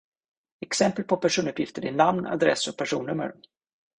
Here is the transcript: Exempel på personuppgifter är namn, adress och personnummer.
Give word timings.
Exempel 0.65 1.03
på 1.03 1.17
personuppgifter 1.17 1.85
är 1.85 1.91
namn, 1.91 2.25
adress 2.27 2.67
och 2.67 2.77
personnummer. 2.77 3.35